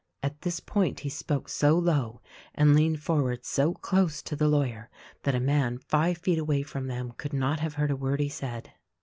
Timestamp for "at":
0.23-0.41